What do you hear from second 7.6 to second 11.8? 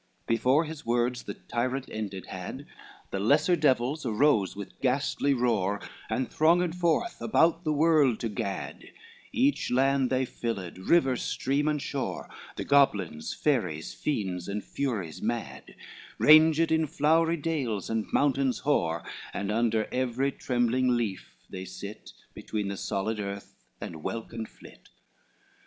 the world to gad, Each land they filled, river, stream and